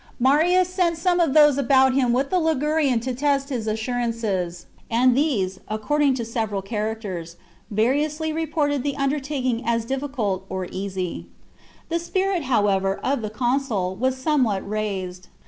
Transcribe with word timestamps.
Marius 0.19 0.67
sent 0.67 0.97
some 0.97 1.19
of 1.19 1.35
those 1.35 1.59
about 1.59 1.93
him 1.93 2.11
with 2.11 2.31
the 2.31 2.39
Ligurian 2.39 2.99
to 3.01 3.13
test 3.13 3.49
XCIV. 3.49 3.65
THE 3.65 3.73
JUGURTHINE 3.75 3.85
WAR. 3.85 4.11
225 4.11 4.15
his 4.15 4.15
assurances, 4.17 4.65
and 4.89 5.15
these, 5.15 5.59
according 5.67 6.13
to 6.15 6.23
their 6.23 6.31
several 6.31 6.61
chap. 6.63 6.69
characters, 6.69 7.35
variously 7.69 8.33
reported 8.33 8.81
the 8.81 8.97
undertaking 8.97 9.61
as 9.63 9.85
difficult 9.85 10.47
or 10.49 10.65
easy. 10.71 11.27
The 11.89 11.99
spirit, 11.99 12.45
however, 12.45 12.95
of 13.03 13.21
the 13.21 13.29
consul 13.29 13.93
was 13.95 14.17
somewhat 14.17 14.67
raised. 14.67 15.27